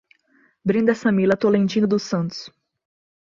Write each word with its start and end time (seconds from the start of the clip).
Brenda 0.63 0.95
Samila 0.95 1.35
Tolentino 1.37 1.85
dos 1.85 2.01
Santos 2.01 2.51